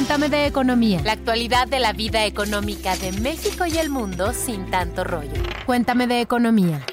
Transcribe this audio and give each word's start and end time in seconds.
Cuéntame 0.00 0.30
de 0.30 0.46
economía. 0.46 1.02
La 1.04 1.12
actualidad 1.12 1.68
de 1.68 1.78
la 1.78 1.92
vida 1.92 2.24
económica 2.24 2.96
de 2.96 3.12
México 3.12 3.66
y 3.66 3.76
el 3.76 3.90
mundo 3.90 4.32
sin 4.32 4.70
tanto 4.70 5.04
rollo. 5.04 5.42
Cuéntame 5.66 6.06
de 6.06 6.22
economía. 6.22 6.86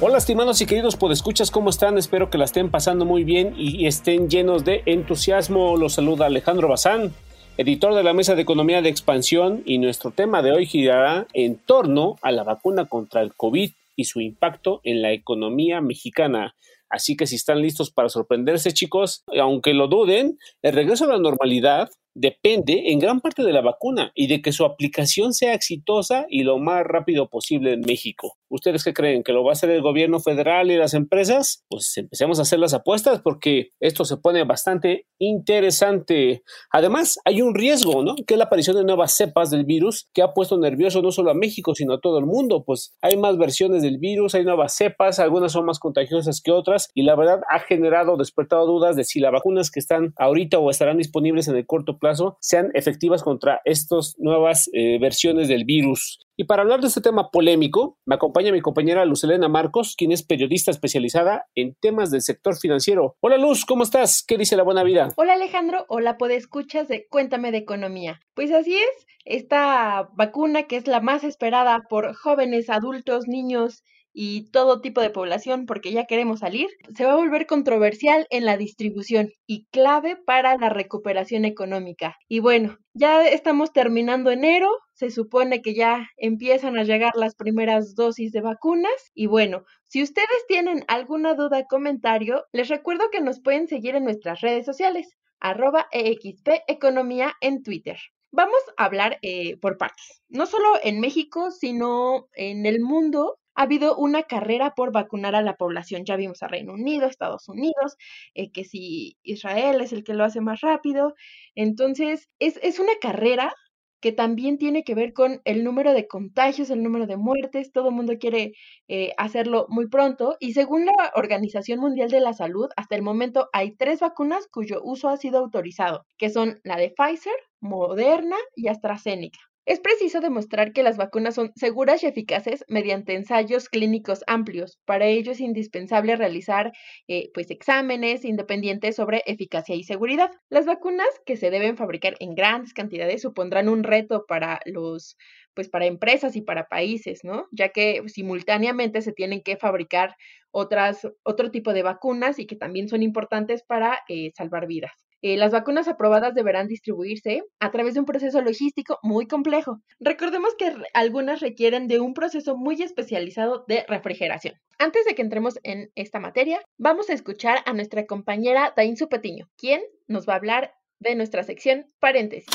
Hola 0.00 0.16
estimados 0.16 0.62
y 0.62 0.66
queridos 0.66 0.96
podescuchas, 0.96 1.50
¿cómo 1.50 1.68
están? 1.68 1.98
Espero 1.98 2.30
que 2.30 2.38
la 2.38 2.46
estén 2.46 2.70
pasando 2.70 3.04
muy 3.04 3.22
bien 3.22 3.52
y 3.58 3.86
estén 3.86 4.30
llenos 4.30 4.64
de 4.64 4.82
entusiasmo. 4.86 5.76
Los 5.76 5.92
saluda 5.92 6.24
Alejandro 6.24 6.68
Bazán, 6.68 7.12
editor 7.58 7.94
de 7.94 8.02
la 8.02 8.14
Mesa 8.14 8.34
de 8.34 8.40
Economía 8.40 8.80
de 8.80 8.88
Expansión 8.88 9.62
y 9.66 9.76
nuestro 9.76 10.10
tema 10.10 10.40
de 10.40 10.52
hoy 10.52 10.64
girará 10.64 11.26
en 11.34 11.56
torno 11.58 12.16
a 12.22 12.32
la 12.32 12.44
vacuna 12.44 12.86
contra 12.86 13.20
el 13.20 13.34
COVID 13.34 13.72
y 13.94 14.04
su 14.04 14.22
impacto 14.22 14.80
en 14.84 15.02
la 15.02 15.12
economía 15.12 15.82
mexicana. 15.82 16.54
Así 16.90 17.16
que 17.16 17.26
si 17.26 17.36
están 17.36 17.62
listos 17.62 17.90
para 17.90 18.08
sorprenderse, 18.08 18.72
chicos, 18.72 19.22
aunque 19.38 19.72
lo 19.74 19.86
duden, 19.86 20.38
el 20.62 20.72
regreso 20.74 21.04
a 21.04 21.08
la 21.08 21.18
normalidad 21.18 21.88
depende 22.14 22.90
en 22.90 22.98
gran 22.98 23.20
parte 23.20 23.42
de 23.42 23.52
la 23.52 23.60
vacuna 23.60 24.12
y 24.14 24.26
de 24.26 24.42
que 24.42 24.52
su 24.52 24.64
aplicación 24.64 25.32
sea 25.32 25.54
exitosa 25.54 26.26
y 26.28 26.42
lo 26.42 26.58
más 26.58 26.84
rápido 26.84 27.28
posible 27.28 27.72
en 27.72 27.80
México. 27.80 28.36
¿Ustedes 28.48 28.82
qué 28.82 28.92
creen? 28.92 29.22
¿Que 29.22 29.32
lo 29.32 29.44
va 29.44 29.50
a 29.50 29.52
hacer 29.52 29.70
el 29.70 29.80
gobierno 29.80 30.18
federal 30.18 30.70
y 30.70 30.76
las 30.76 30.94
empresas? 30.94 31.64
Pues 31.68 31.96
empecemos 31.96 32.38
a 32.38 32.42
hacer 32.42 32.58
las 32.58 32.74
apuestas 32.74 33.20
porque 33.20 33.70
esto 33.78 34.04
se 34.04 34.16
pone 34.16 34.42
bastante 34.44 35.06
interesante. 35.20 36.42
Además, 36.72 37.18
hay 37.24 37.42
un 37.42 37.54
riesgo, 37.54 38.02
¿no? 38.02 38.16
Que 38.26 38.34
es 38.34 38.38
la 38.38 38.46
aparición 38.46 38.76
de 38.76 38.84
nuevas 38.84 39.16
cepas 39.16 39.50
del 39.50 39.64
virus 39.64 40.08
que 40.12 40.22
ha 40.22 40.34
puesto 40.34 40.58
nervioso 40.58 41.00
no 41.00 41.12
solo 41.12 41.30
a 41.30 41.34
México, 41.34 41.76
sino 41.76 41.94
a 41.94 42.00
todo 42.00 42.18
el 42.18 42.26
mundo. 42.26 42.64
Pues 42.64 42.96
hay 43.02 43.16
más 43.16 43.38
versiones 43.38 43.82
del 43.82 43.98
virus, 43.98 44.34
hay 44.34 44.44
nuevas 44.44 44.74
cepas, 44.74 45.20
algunas 45.20 45.52
son 45.52 45.66
más 45.66 45.78
contagiosas 45.78 46.40
que 46.40 46.50
otras 46.50 46.90
y 46.92 47.02
la 47.02 47.14
verdad 47.14 47.42
ha 47.48 47.60
generado, 47.60 48.16
despertado 48.16 48.66
dudas 48.66 48.96
de 48.96 49.04
si 49.04 49.20
las 49.20 49.30
vacunas 49.30 49.70
que 49.70 49.78
están 49.78 50.12
ahorita 50.16 50.58
o 50.58 50.70
estarán 50.70 50.98
disponibles 50.98 51.46
en 51.46 51.56
el 51.56 51.66
corto 51.66 51.99
plazo 52.00 52.36
sean 52.40 52.70
efectivas 52.74 53.22
contra 53.22 53.60
estas 53.64 54.16
nuevas 54.18 54.68
eh, 54.72 54.98
versiones 54.98 55.46
del 55.46 55.64
virus. 55.64 56.18
Y 56.36 56.44
para 56.44 56.62
hablar 56.62 56.80
de 56.80 56.88
este 56.88 57.02
tema 57.02 57.30
polémico, 57.30 57.98
me 58.06 58.14
acompaña 58.14 58.50
mi 58.50 58.62
compañera 58.62 59.04
Lucelena 59.04 59.48
Marcos, 59.48 59.94
quien 59.94 60.10
es 60.10 60.22
periodista 60.22 60.70
especializada 60.70 61.46
en 61.54 61.74
temas 61.74 62.10
del 62.10 62.22
sector 62.22 62.56
financiero. 62.56 63.14
Hola 63.20 63.36
Luz, 63.36 63.66
¿cómo 63.66 63.82
estás? 63.82 64.24
¿Qué 64.26 64.38
dice 64.38 64.56
la 64.56 64.62
buena 64.62 64.82
vida? 64.82 65.10
Hola 65.16 65.34
Alejandro, 65.34 65.84
hola 65.88 66.16
escuchas 66.30 66.88
de 66.88 67.06
Cuéntame 67.08 67.52
de 67.52 67.58
Economía. 67.58 68.20
Pues 68.34 68.52
así 68.52 68.74
es, 68.74 69.06
esta 69.24 70.08
vacuna 70.14 70.62
que 70.62 70.76
es 70.76 70.86
la 70.86 71.00
más 71.00 71.24
esperada 71.24 71.82
por 71.90 72.14
jóvenes, 72.14 72.70
adultos, 72.70 73.28
niños 73.28 73.84
y 74.12 74.50
todo 74.50 74.80
tipo 74.80 75.00
de 75.00 75.10
población 75.10 75.66
porque 75.66 75.92
ya 75.92 76.06
queremos 76.06 76.40
salir, 76.40 76.68
se 76.96 77.04
va 77.04 77.12
a 77.12 77.16
volver 77.16 77.46
controversial 77.46 78.26
en 78.30 78.44
la 78.44 78.56
distribución 78.56 79.30
y 79.46 79.66
clave 79.66 80.16
para 80.16 80.56
la 80.56 80.68
recuperación 80.68 81.44
económica. 81.44 82.16
Y 82.28 82.40
bueno, 82.40 82.78
ya 82.94 83.26
estamos 83.26 83.72
terminando 83.72 84.30
enero, 84.30 84.70
se 84.94 85.10
supone 85.10 85.62
que 85.62 85.74
ya 85.74 86.08
empiezan 86.16 86.78
a 86.78 86.84
llegar 86.84 87.12
las 87.16 87.34
primeras 87.34 87.94
dosis 87.94 88.32
de 88.32 88.40
vacunas 88.40 89.10
y 89.14 89.26
bueno, 89.26 89.64
si 89.86 90.02
ustedes 90.02 90.46
tienen 90.48 90.84
alguna 90.88 91.34
duda 91.34 91.58
o 91.60 91.66
comentario, 91.66 92.44
les 92.52 92.68
recuerdo 92.68 93.10
que 93.10 93.20
nos 93.20 93.40
pueden 93.40 93.68
seguir 93.68 93.96
en 93.96 94.04
nuestras 94.04 94.40
redes 94.40 94.66
sociales, 94.66 95.16
arroba 95.40 95.88
EXP 95.90 96.48
Economía 96.68 97.34
en 97.40 97.62
Twitter. 97.62 97.98
Vamos 98.32 98.60
a 98.76 98.84
hablar 98.84 99.18
eh, 99.22 99.56
por 99.56 99.76
partes, 99.76 100.22
no 100.28 100.46
solo 100.46 100.68
en 100.84 101.00
México, 101.00 101.50
sino 101.50 102.28
en 102.34 102.64
el 102.64 102.80
mundo 102.80 103.39
ha 103.54 103.62
habido 103.62 103.96
una 103.96 104.22
carrera 104.24 104.74
por 104.74 104.92
vacunar 104.92 105.34
a 105.34 105.42
la 105.42 105.56
población. 105.56 106.04
Ya 106.04 106.16
vimos 106.16 106.42
a 106.42 106.48
Reino 106.48 106.72
Unido, 106.74 107.06
Estados 107.06 107.48
Unidos, 107.48 107.96
eh, 108.34 108.50
que 108.52 108.64
si 108.64 109.16
Israel 109.22 109.80
es 109.80 109.92
el 109.92 110.04
que 110.04 110.14
lo 110.14 110.24
hace 110.24 110.40
más 110.40 110.60
rápido. 110.60 111.14
Entonces, 111.54 112.28
es, 112.38 112.58
es 112.62 112.78
una 112.78 112.92
carrera 113.00 113.54
que 114.00 114.12
también 114.12 114.58
tiene 114.58 114.82
que 114.82 114.94
ver 114.94 115.12
con 115.12 115.40
el 115.44 115.62
número 115.64 115.92
de 115.92 116.08
contagios, 116.08 116.70
el 116.70 116.82
número 116.82 117.06
de 117.06 117.16
muertes. 117.16 117.72
Todo 117.72 117.88
el 117.90 117.94
mundo 117.94 118.14
quiere 118.18 118.52
eh, 118.88 119.12
hacerlo 119.18 119.66
muy 119.68 119.88
pronto. 119.88 120.36
Y 120.40 120.54
según 120.54 120.86
la 120.86 121.12
Organización 121.14 121.80
Mundial 121.80 122.10
de 122.10 122.20
la 122.20 122.32
Salud, 122.32 122.68
hasta 122.76 122.96
el 122.96 123.02
momento 123.02 123.48
hay 123.52 123.76
tres 123.76 124.00
vacunas 124.00 124.46
cuyo 124.48 124.80
uso 124.82 125.08
ha 125.08 125.16
sido 125.16 125.38
autorizado, 125.38 126.06
que 126.18 126.30
son 126.30 126.60
la 126.64 126.76
de 126.76 126.90
Pfizer, 126.96 127.34
Moderna 127.60 128.36
y 128.56 128.68
AstraZeneca. 128.68 129.49
Es 129.66 129.80
preciso 129.80 130.20
demostrar 130.20 130.72
que 130.72 130.82
las 130.82 130.96
vacunas 130.98 131.34
son 131.34 131.52
seguras 131.54 132.02
y 132.02 132.06
eficaces 132.06 132.64
mediante 132.68 133.14
ensayos 133.14 133.68
clínicos 133.70 134.22
amplios. 134.26 134.78
Para 134.84 135.06
ello 135.06 135.32
es 135.32 135.40
indispensable 135.40 136.16
realizar 136.16 136.72
eh, 137.08 137.30
pues, 137.32 137.50
exámenes 137.50 138.24
independientes 138.24 138.96
sobre 138.96 139.22
eficacia 139.26 139.74
y 139.76 139.84
seguridad. 139.84 140.30
Las 140.50 140.66
vacunas 140.66 141.08
que 141.24 141.36
se 141.36 141.50
deben 141.50 141.76
fabricar 141.78 142.16
en 142.20 142.34
grandes 142.34 142.74
cantidades 142.74 143.22
supondrán 143.22 143.68
un 143.70 143.82
reto 143.84 144.24
para 144.26 144.60
los 144.66 145.16
pues 145.54 145.68
para 145.68 145.86
empresas 145.86 146.36
y 146.36 146.42
para 146.42 146.68
países, 146.68 147.20
¿no? 147.24 147.46
Ya 147.50 147.70
que 147.70 148.02
simultáneamente 148.08 149.02
se 149.02 149.12
tienen 149.12 149.42
que 149.42 149.56
fabricar 149.56 150.14
otras, 150.52 151.06
otro 151.24 151.50
tipo 151.50 151.72
de 151.72 151.82
vacunas 151.82 152.38
y 152.38 152.46
que 152.46 152.56
también 152.56 152.88
son 152.88 153.02
importantes 153.02 153.62
para 153.64 153.98
eh, 154.08 154.30
salvar 154.36 154.66
vidas. 154.66 155.09
Eh, 155.22 155.36
las 155.36 155.52
vacunas 155.52 155.86
aprobadas 155.86 156.34
deberán 156.34 156.66
distribuirse 156.66 157.42
a 157.58 157.70
través 157.70 157.94
de 157.94 158.00
un 158.00 158.06
proceso 158.06 158.40
logístico 158.40 158.98
muy 159.02 159.26
complejo. 159.26 159.80
Recordemos 159.98 160.54
que 160.54 160.74
algunas 160.94 161.40
requieren 161.40 161.88
de 161.88 162.00
un 162.00 162.14
proceso 162.14 162.56
muy 162.56 162.80
especializado 162.82 163.64
de 163.68 163.84
refrigeración. 163.86 164.54
Antes 164.78 165.04
de 165.04 165.14
que 165.14 165.22
entremos 165.22 165.58
en 165.62 165.90
esta 165.94 166.20
materia, 166.20 166.62
vamos 166.78 167.10
a 167.10 167.12
escuchar 167.12 167.58
a 167.66 167.74
nuestra 167.74 168.06
compañera 168.06 168.72
Dainzu 168.74 169.08
Petiño, 169.08 169.46
quien 169.58 169.82
nos 170.06 170.26
va 170.26 170.34
a 170.34 170.36
hablar 170.36 170.74
de 171.00 171.14
nuestra 171.14 171.42
sección 171.42 171.86
paréntesis. 171.98 172.48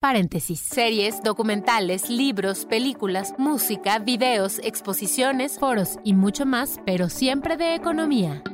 Paréntesis. 0.00 0.60
Series, 0.60 1.22
documentales, 1.22 2.08
libros, 2.08 2.66
películas, 2.66 3.34
música, 3.36 3.98
videos, 3.98 4.60
exposiciones, 4.60 5.58
foros 5.58 5.98
y 6.04 6.12
mucho 6.12 6.46
más, 6.46 6.78
pero 6.84 7.08
siempre 7.08 7.56
de 7.56 7.74
economía 7.74 8.44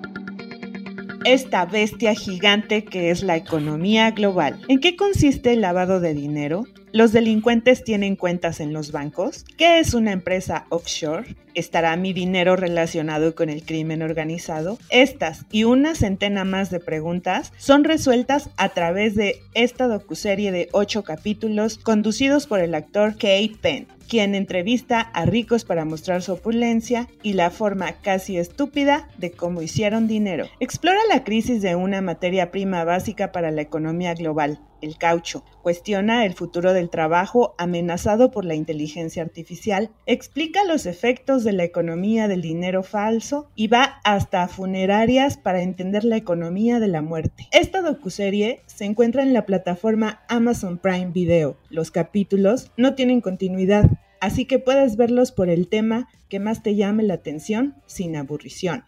esta 1.24 1.64
bestia 1.64 2.14
gigante 2.14 2.84
que 2.84 3.10
es 3.10 3.22
la 3.22 3.36
economía 3.36 4.10
global. 4.10 4.60
¿En 4.68 4.80
qué 4.80 4.96
consiste 4.96 5.52
el 5.52 5.62
lavado 5.62 6.00
de 6.00 6.14
dinero? 6.14 6.64
¿Los 6.94 7.10
delincuentes 7.10 7.82
tienen 7.82 8.14
cuentas 8.14 8.60
en 8.60 8.72
los 8.72 8.92
bancos? 8.92 9.44
¿Qué 9.58 9.80
es 9.80 9.94
una 9.94 10.12
empresa 10.12 10.66
offshore? 10.68 11.34
¿Estará 11.54 11.96
mi 11.96 12.12
dinero 12.12 12.54
relacionado 12.54 13.34
con 13.34 13.50
el 13.50 13.64
crimen 13.64 14.00
organizado? 14.00 14.78
Estas 14.90 15.44
y 15.50 15.64
una 15.64 15.96
centena 15.96 16.44
más 16.44 16.70
de 16.70 16.78
preguntas 16.78 17.52
son 17.56 17.82
resueltas 17.82 18.50
a 18.56 18.68
través 18.68 19.16
de 19.16 19.40
esta 19.54 19.88
docuserie 19.88 20.52
de 20.52 20.68
ocho 20.70 21.02
capítulos 21.02 21.78
conducidos 21.78 22.46
por 22.46 22.60
el 22.60 22.76
actor 22.76 23.14
Kate 23.14 23.56
Penn 23.60 23.88
quien 24.08 24.34
entrevista 24.34 25.00
a 25.00 25.24
ricos 25.24 25.64
para 25.64 25.84
mostrar 25.84 26.22
su 26.22 26.32
opulencia 26.32 27.08
y 27.22 27.32
la 27.32 27.50
forma 27.50 27.92
casi 28.02 28.36
estúpida 28.36 29.08
de 29.18 29.32
cómo 29.32 29.62
hicieron 29.62 30.06
dinero. 30.06 30.46
Explora 30.60 31.00
la 31.08 31.24
crisis 31.24 31.62
de 31.62 31.74
una 31.74 32.00
materia 32.00 32.50
prima 32.50 32.84
básica 32.84 33.32
para 33.32 33.50
la 33.50 33.62
economía 33.62 34.14
global, 34.14 34.60
el 34.84 34.98
caucho. 34.98 35.44
Cuestiona 35.62 36.24
el 36.24 36.34
futuro 36.34 36.72
del 36.72 36.90
trabajo 36.90 37.54
amenazado 37.58 38.30
por 38.30 38.44
la 38.44 38.54
inteligencia 38.54 39.22
artificial. 39.22 39.90
Explica 40.06 40.64
los 40.64 40.86
efectos 40.86 41.42
de 41.42 41.52
la 41.52 41.64
economía 41.64 42.28
del 42.28 42.42
dinero 42.42 42.82
falso 42.82 43.48
y 43.54 43.68
va 43.68 44.00
hasta 44.04 44.46
funerarias 44.48 45.36
para 45.36 45.62
entender 45.62 46.04
la 46.04 46.16
economía 46.16 46.80
de 46.80 46.88
la 46.88 47.02
muerte. 47.02 47.48
Esta 47.52 47.82
docuserie 47.82 48.60
se 48.66 48.84
encuentra 48.84 49.22
en 49.22 49.32
la 49.32 49.46
plataforma 49.46 50.22
Amazon 50.28 50.78
Prime 50.78 51.10
Video. 51.12 51.56
Los 51.70 51.90
capítulos 51.90 52.70
no 52.76 52.94
tienen 52.94 53.20
continuidad, 53.20 53.90
así 54.20 54.44
que 54.44 54.58
puedes 54.58 54.96
verlos 54.96 55.32
por 55.32 55.48
el 55.48 55.68
tema 55.68 56.08
que 56.28 56.40
más 56.40 56.62
te 56.62 56.74
llame 56.74 57.02
la 57.02 57.14
atención 57.14 57.74
sin 57.86 58.16
aburrición. 58.16 58.84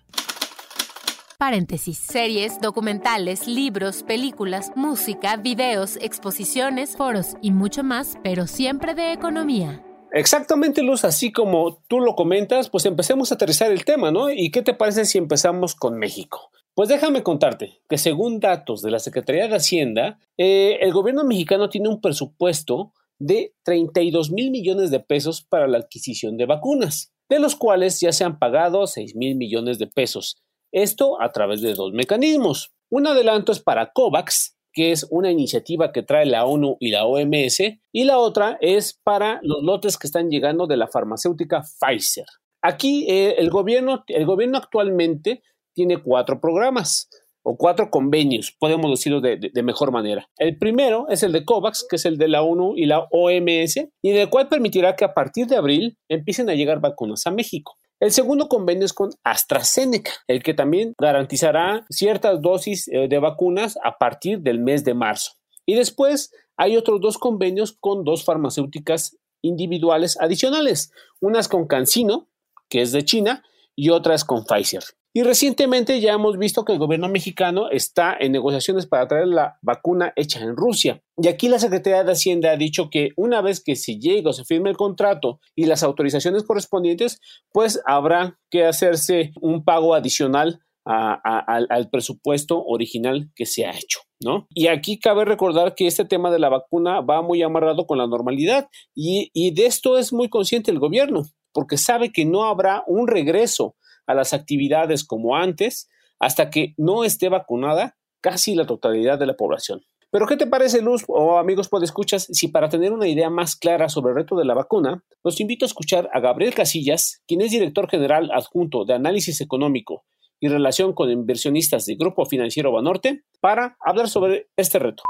Paréntesis. 1.38 1.98
Series, 1.98 2.60
documentales, 2.62 3.46
libros, 3.46 4.02
películas, 4.02 4.72
música, 4.74 5.36
videos, 5.36 5.96
exposiciones, 6.00 6.96
foros 6.96 7.36
y 7.42 7.50
mucho 7.50 7.84
más, 7.84 8.16
pero 8.22 8.46
siempre 8.46 8.94
de 8.94 9.12
economía. 9.12 9.84
Exactamente, 10.12 10.82
Luz, 10.82 11.04
así 11.04 11.32
como 11.32 11.82
tú 11.88 12.00
lo 12.00 12.14
comentas, 12.14 12.70
pues 12.70 12.86
empecemos 12.86 13.30
a 13.30 13.34
aterrizar 13.34 13.70
el 13.70 13.84
tema, 13.84 14.10
¿no? 14.10 14.30
¿Y 14.30 14.50
qué 14.50 14.62
te 14.62 14.72
parece 14.72 15.04
si 15.04 15.18
empezamos 15.18 15.74
con 15.74 15.98
México? 15.98 16.50
Pues 16.74 16.88
déjame 16.88 17.22
contarte 17.22 17.82
que 17.88 17.98
según 17.98 18.40
datos 18.40 18.80
de 18.80 18.90
la 18.90 18.98
Secretaría 18.98 19.48
de 19.48 19.56
Hacienda, 19.56 20.18
eh, 20.38 20.78
el 20.80 20.92
gobierno 20.92 21.24
mexicano 21.24 21.68
tiene 21.68 21.90
un 21.90 22.00
presupuesto 22.00 22.92
de 23.18 23.54
32 23.62 24.30
mil 24.30 24.50
millones 24.50 24.90
de 24.90 25.00
pesos 25.00 25.42
para 25.42 25.66
la 25.68 25.78
adquisición 25.78 26.36
de 26.36 26.46
vacunas, 26.46 27.12
de 27.28 27.40
los 27.40 27.56
cuales 27.56 28.00
ya 28.00 28.12
se 28.12 28.24
han 28.24 28.38
pagado 28.38 28.86
6 28.86 29.16
mil 29.16 29.36
millones 29.36 29.78
de 29.78 29.86
pesos. 29.86 30.38
Esto 30.76 31.22
a 31.22 31.32
través 31.32 31.62
de 31.62 31.72
dos 31.72 31.94
mecanismos. 31.94 32.74
Un 32.90 33.06
adelanto 33.06 33.50
es 33.50 33.60
para 33.60 33.92
COVAX, 33.94 34.58
que 34.74 34.92
es 34.92 35.06
una 35.10 35.30
iniciativa 35.30 35.90
que 35.90 36.02
trae 36.02 36.26
la 36.26 36.44
ONU 36.44 36.76
y 36.80 36.90
la 36.90 37.06
OMS, 37.06 37.60
y 37.92 38.04
la 38.04 38.18
otra 38.18 38.58
es 38.60 39.00
para 39.02 39.40
los 39.42 39.62
lotes 39.62 39.96
que 39.96 40.06
están 40.06 40.28
llegando 40.28 40.66
de 40.66 40.76
la 40.76 40.86
farmacéutica 40.86 41.62
Pfizer. 41.62 42.26
Aquí 42.60 43.06
eh, 43.08 43.36
el, 43.38 43.48
gobierno, 43.48 44.04
el 44.08 44.26
gobierno 44.26 44.58
actualmente 44.58 45.42
tiene 45.74 46.02
cuatro 46.02 46.42
programas. 46.42 47.08
o 47.48 47.56
cuatro 47.56 47.90
convenios, 47.90 48.54
podemos 48.58 48.90
decirlo 48.90 49.22
de, 49.22 49.50
mejor 49.62 49.92
manera. 49.92 50.28
El 50.36 50.58
primero 50.58 51.06
es 51.08 51.22
el 51.22 51.32
de 51.32 51.44
COVAX, 51.44 51.86
que 51.88 51.96
es 51.96 52.04
el 52.04 52.18
de 52.18 52.28
la 52.28 52.42
ONU 52.42 52.74
y 52.76 52.84
la 52.84 53.06
OMS, 53.12 53.76
y 54.02 54.10
el 54.10 54.28
cual 54.28 54.48
permitirá 54.48 54.94
que 54.94 55.06
a 55.06 55.14
partir 55.14 55.46
de 55.46 55.56
abril 55.56 55.96
empiecen 56.10 56.50
a 56.50 56.54
llegar 56.54 56.80
vacunas 56.80 57.26
a 57.26 57.30
México. 57.30 57.76
El 57.98 58.12
segundo 58.12 58.48
convenio 58.48 58.84
es 58.84 58.92
con 58.92 59.10
AstraZeneca, 59.24 60.12
el 60.28 60.42
que 60.42 60.52
también 60.52 60.92
garantizará 61.00 61.86
ciertas 61.88 62.42
dosis 62.42 62.88
eh, 62.88 63.08
de 63.08 63.18
vacunas 63.18 63.78
a 63.82 63.96
partir 63.96 64.40
del 64.40 64.60
mes 64.60 64.84
de 64.84 64.92
marzo. 64.92 65.32
Y 65.64 65.74
después 65.74 66.30
hay 66.58 66.76
otros 66.76 67.00
dos 67.00 67.16
convenios 67.16 67.72
con 67.72 68.04
dos 68.04 68.24
farmacéuticas 68.24 69.16
individuales 69.42 70.18
adicionales, 70.20 70.92
unas 71.20 71.48
con 71.48 71.66
CanSino, 71.66 72.28
que 72.68 72.82
es 72.82 72.92
de 72.92 73.04
China, 73.04 73.42
y 73.74 73.90
otras 73.90 74.24
con 74.24 74.44
Pfizer. 74.44 74.82
Y 75.16 75.22
recientemente 75.22 75.98
ya 75.98 76.12
hemos 76.12 76.36
visto 76.36 76.66
que 76.66 76.74
el 76.74 76.78
gobierno 76.78 77.08
mexicano 77.08 77.70
está 77.70 78.14
en 78.20 78.32
negociaciones 78.32 78.84
para 78.84 79.08
traer 79.08 79.28
la 79.28 79.56
vacuna 79.62 80.12
hecha 80.14 80.40
en 80.40 80.54
Rusia. 80.54 81.02
Y 81.16 81.28
aquí 81.28 81.48
la 81.48 81.58
Secretaría 81.58 82.04
de 82.04 82.12
Hacienda 82.12 82.50
ha 82.50 82.58
dicho 82.58 82.90
que 82.90 83.12
una 83.16 83.40
vez 83.40 83.64
que 83.64 83.76
se 83.76 83.98
llegue 83.98 84.28
o 84.28 84.34
se 84.34 84.44
firme 84.44 84.68
el 84.68 84.76
contrato 84.76 85.40
y 85.54 85.64
las 85.64 85.82
autorizaciones 85.82 86.42
correspondientes, 86.42 87.18
pues 87.50 87.80
habrá 87.86 88.38
que 88.50 88.66
hacerse 88.66 89.32
un 89.40 89.64
pago 89.64 89.94
adicional 89.94 90.60
al, 90.84 91.88
presupuesto 91.90 92.62
original 92.62 93.30
que 93.34 93.46
se 93.46 93.64
ha 93.64 93.70
hecho, 93.70 94.00
¿no? 94.22 94.46
Y 94.50 94.66
aquí 94.66 94.98
cabe 94.98 95.24
recordar 95.24 95.74
que 95.74 95.86
este 95.86 96.04
tema 96.04 96.30
de 96.30 96.40
la 96.40 96.50
vacuna 96.50 97.00
va 97.00 97.22
muy 97.22 97.42
amarrado 97.42 97.86
con 97.86 97.96
la 97.96 98.06
normalidad 98.06 98.68
y, 98.94 99.30
y 99.32 99.54
de 99.54 99.64
esto 99.64 99.96
es 99.96 100.12
muy 100.12 100.28
consciente 100.28 100.70
el 100.70 100.78
gobierno, 100.78 101.22
porque 101.54 101.78
sabe 101.78 102.12
que 102.12 102.26
no 102.26 102.44
habrá 102.44 102.84
un 102.86 103.08
regreso 103.08 103.76
a 104.06 104.14
las 104.14 104.32
actividades 104.32 105.04
como 105.04 105.36
antes 105.36 105.88
hasta 106.18 106.50
que 106.50 106.74
no 106.76 107.04
esté 107.04 107.28
vacunada 107.28 107.96
casi 108.20 108.54
la 108.54 108.66
totalidad 108.66 109.18
de 109.18 109.26
la 109.26 109.36
población. 109.36 109.82
Pero 110.10 110.26
¿qué 110.26 110.36
te 110.36 110.46
parece, 110.46 110.82
Luz 110.82 111.04
o 111.08 111.36
amigos 111.36 111.68
escuchas 111.82 112.26
si 112.30 112.48
para 112.48 112.68
tener 112.68 112.92
una 112.92 113.08
idea 113.08 113.28
más 113.28 113.56
clara 113.56 113.88
sobre 113.88 114.10
el 114.10 114.16
reto 114.16 114.36
de 114.36 114.44
la 114.44 114.54
vacuna, 114.54 115.04
los 115.22 115.40
invito 115.40 115.64
a 115.64 115.68
escuchar 115.68 116.08
a 116.12 116.20
Gabriel 116.20 116.54
Casillas, 116.54 117.22
quien 117.26 117.40
es 117.40 117.50
director 117.50 117.88
general 117.88 118.30
adjunto 118.32 118.84
de 118.84 118.94
análisis 118.94 119.40
económico 119.40 120.04
y 120.40 120.48
relación 120.48 120.92
con 120.92 121.10
inversionistas 121.10 121.86
del 121.86 121.98
Grupo 121.98 122.24
Financiero 122.24 122.72
Banorte, 122.72 123.24
para 123.40 123.76
hablar 123.80 124.08
sobre 124.08 124.48
este 124.56 124.78
reto. 124.78 125.02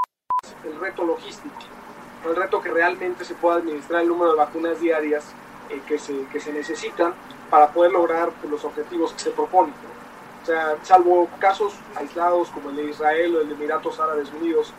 El 0.65 0.81
reto 0.81 1.05
logístico, 1.05 1.55
el 2.29 2.37
reto 2.37 2.61
que 2.61 2.71
realmente 2.71 3.25
se 3.25 3.35
pueda 3.35 3.59
administrar 3.59 4.03
el 4.03 4.09
número 4.09 4.33
de 4.33 4.39
vacunas 4.39 4.81
diarias 4.81 5.35
eh, 5.71 5.83
que, 5.87 5.99
se, 5.99 6.27
que 6.27 6.41
se 6.41 6.53
necesitan 6.53 7.15
para 7.51 7.69
poder 7.69 7.93
lograr 7.93 8.31
los 8.49 8.65
objetivos 8.65 9.13
que 9.13 9.21
se 9.21 9.31
proponen. 9.31 9.75
O 10.43 10.47
sea, 10.47 10.77
salvo 10.83 11.29
casos 11.39 11.75
aislados 11.97 12.51
como 12.51 12.71
el 12.71 12.77
de 12.77 12.85
Israel 12.85 13.37
o 13.37 13.41
el 13.41 13.49
de 13.49 13.55
Emiratos 13.55 13.99
Árabes 13.99 14.33
Unidos, 14.33 14.73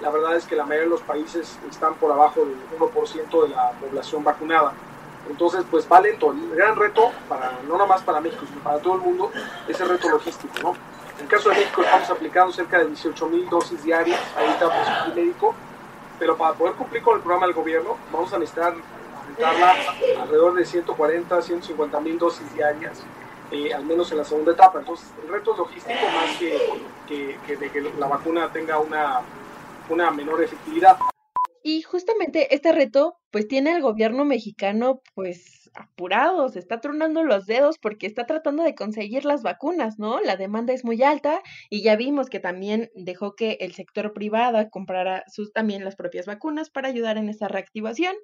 la 0.00 0.10
verdad 0.10 0.36
es 0.36 0.44
que 0.46 0.56
la 0.56 0.64
mayoría 0.64 0.84
de 0.84 0.90
los 0.90 1.02
países 1.02 1.58
están 1.70 1.94
por 1.94 2.10
abajo 2.10 2.40
del 2.40 2.56
1% 2.78 3.42
de 3.42 3.48
la 3.50 3.70
población 3.70 4.24
vacunada. 4.24 4.72
Entonces, 5.30 5.64
pues 5.70 5.86
va 5.90 6.00
lento. 6.00 6.32
El 6.32 6.56
gran 6.56 6.74
reto, 6.74 7.12
para, 7.28 7.52
no 7.68 7.78
nomás 7.78 8.02
para 8.02 8.20
México, 8.20 8.44
sino 8.48 8.60
para 8.62 8.78
todo 8.78 8.96
el 8.96 9.00
mundo, 9.00 9.30
es 9.68 9.80
el 9.80 9.88
reto 9.88 10.08
logístico. 10.08 10.54
¿no? 10.60 10.70
En 11.18 11.22
el 11.22 11.28
caso 11.28 11.50
de 11.50 11.56
México 11.56 11.82
estamos 11.82 12.10
aplicando 12.10 12.52
cerca 12.52 12.78
de 12.80 12.86
18 12.86 13.28
mil 13.28 13.48
dosis 13.48 13.82
diarias, 13.84 14.20
ahorita 14.36 14.66
pues 14.66 15.16
médico, 15.16 15.54
pero 16.18 16.36
para 16.36 16.54
poder 16.54 16.74
cumplir 16.74 17.02
con 17.02 17.16
el 17.16 17.20
programa 17.22 17.46
del 17.46 17.54
gobierno 17.54 17.96
vamos 18.12 18.32
a 18.32 18.38
necesitar 18.38 18.74
alrededor 20.18 20.54
de 20.54 20.64
140, 20.64 21.42
150 21.42 22.00
mil 22.00 22.18
dosis 22.18 22.54
diarias, 22.54 23.02
eh, 23.50 23.72
al 23.72 23.84
menos 23.84 24.10
en 24.12 24.18
la 24.18 24.24
segunda 24.24 24.52
etapa. 24.52 24.80
Entonces, 24.80 25.08
el 25.22 25.28
reto 25.28 25.52
es 25.52 25.58
logístico 25.58 26.00
más 26.14 26.36
que, 26.38 27.36
que, 27.46 27.56
de 27.56 27.70
que 27.70 27.80
la 27.80 28.06
vacuna 28.06 28.52
tenga 28.52 28.78
una, 28.78 29.20
una 29.88 30.10
menor 30.10 30.42
efectividad. 30.42 30.96
Y 31.64 31.82
justamente 31.82 32.54
este 32.54 32.72
reto, 32.72 33.18
pues 33.30 33.46
tiene 33.46 33.70
al 33.70 33.82
gobierno 33.82 34.24
mexicano, 34.24 35.00
pues 35.14 35.62
apurado, 35.74 36.48
se 36.48 36.58
está 36.58 36.80
tronando 36.80 37.22
los 37.22 37.46
dedos 37.46 37.78
porque 37.78 38.06
está 38.06 38.26
tratando 38.26 38.62
de 38.62 38.74
conseguir 38.74 39.24
las 39.24 39.42
vacunas, 39.42 39.98
¿no? 39.98 40.20
La 40.20 40.36
demanda 40.36 40.72
es 40.72 40.84
muy 40.84 41.02
alta 41.02 41.40
y 41.70 41.82
ya 41.82 41.96
vimos 41.96 42.28
que 42.28 42.40
también 42.40 42.90
dejó 42.94 43.34
que 43.34 43.58
el 43.60 43.72
sector 43.74 44.12
privado 44.12 44.68
comprara 44.70 45.24
sus 45.28 45.52
también 45.52 45.84
las 45.84 45.96
propias 45.96 46.26
vacunas 46.26 46.70
para 46.70 46.88
ayudar 46.88 47.16
en 47.16 47.28
esa 47.28 47.48
reactivación. 47.48 48.14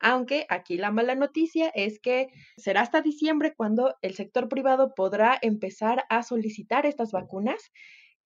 Aunque 0.00 0.46
aquí 0.50 0.76
la 0.76 0.90
mala 0.90 1.14
noticia 1.14 1.70
es 1.74 1.98
que 2.00 2.28
será 2.56 2.82
hasta 2.82 3.00
diciembre 3.02 3.54
cuando 3.56 3.94
el 4.02 4.14
sector 4.14 4.48
privado 4.48 4.94
podrá 4.94 5.38
empezar 5.40 6.04
a 6.10 6.22
solicitar 6.22 6.86
estas 6.86 7.12
vacunas, 7.12 7.72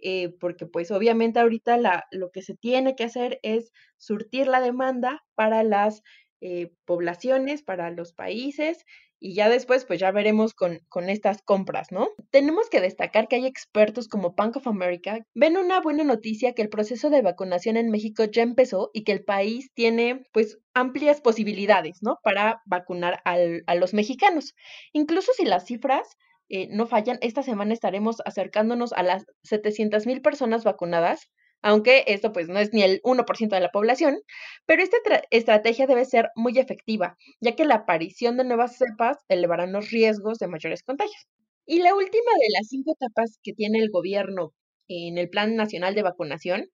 eh, 0.00 0.30
porque 0.40 0.66
pues 0.66 0.90
obviamente 0.90 1.40
ahorita 1.40 1.76
la, 1.76 2.06
lo 2.10 2.30
que 2.32 2.42
se 2.42 2.56
tiene 2.56 2.96
que 2.96 3.04
hacer 3.04 3.38
es 3.42 3.72
surtir 3.98 4.48
la 4.48 4.60
demanda 4.60 5.24
para 5.34 5.62
las 5.62 6.02
eh, 6.40 6.72
poblaciones, 6.86 7.62
para 7.62 7.90
los 7.90 8.12
países 8.14 8.84
y 9.20 9.34
ya 9.34 9.48
después 9.48 9.84
pues 9.84 10.00
ya 10.00 10.10
veremos 10.10 10.54
con, 10.54 10.80
con, 10.88 11.10
estas 11.10 11.42
compras, 11.42 11.92
¿no? 11.92 12.08
Tenemos 12.30 12.70
que 12.70 12.80
destacar 12.80 13.28
que 13.28 13.36
hay 13.36 13.46
expertos 13.46 14.08
como 14.08 14.32
Bank 14.32 14.56
of 14.56 14.66
America, 14.66 15.20
ven 15.34 15.58
una 15.58 15.80
buena 15.80 16.04
noticia 16.04 16.54
que 16.54 16.62
el 16.62 16.70
proceso 16.70 17.10
de 17.10 17.22
vacunación 17.22 17.76
en 17.76 17.90
México 17.90 18.24
ya 18.24 18.42
empezó 18.42 18.90
y 18.94 19.04
que 19.04 19.12
el 19.12 19.22
país 19.22 19.70
tiene 19.74 20.24
pues 20.32 20.58
amplias 20.74 21.20
posibilidades, 21.20 22.02
¿no? 22.02 22.18
Para 22.24 22.62
vacunar 22.64 23.20
al, 23.24 23.62
a 23.66 23.74
los 23.74 23.92
mexicanos. 23.92 24.54
Incluso 24.92 25.32
si 25.36 25.44
las 25.44 25.66
cifras 25.66 26.16
eh, 26.48 26.68
no 26.70 26.86
fallan, 26.86 27.18
esta 27.20 27.42
semana 27.42 27.74
estaremos 27.74 28.16
acercándonos 28.24 28.92
a 28.94 29.02
las 29.02 29.26
700 29.44 30.06
mil 30.06 30.22
personas 30.22 30.64
vacunadas 30.64 31.30
aunque 31.62 32.04
esto 32.08 32.32
pues 32.32 32.48
no 32.48 32.58
es 32.58 32.72
ni 32.72 32.82
el 32.82 33.00
1% 33.04 33.56
de 33.56 33.62
la 33.62 33.70
población, 33.70 34.18
pero 34.66 34.82
esta 34.82 34.96
estrategia 35.30 35.86
debe 35.86 36.04
ser 36.04 36.30
muy 36.36 36.58
efectiva, 36.58 37.16
ya 37.40 37.54
que 37.56 37.64
la 37.64 37.76
aparición 37.76 38.36
de 38.36 38.44
nuevas 38.44 38.76
cepas 38.76 39.18
elevará 39.28 39.66
los 39.66 39.90
riesgos 39.90 40.38
de 40.38 40.48
mayores 40.48 40.82
contagios. 40.82 41.26
Y 41.66 41.80
la 41.80 41.94
última 41.94 42.30
de 42.40 42.48
las 42.58 42.68
cinco 42.68 42.92
etapas 42.98 43.38
que 43.42 43.52
tiene 43.54 43.78
el 43.80 43.90
gobierno 43.90 44.52
en 44.88 45.18
el 45.18 45.28
Plan 45.30 45.54
Nacional 45.56 45.94
de 45.94 46.02
Vacunación, 46.02 46.68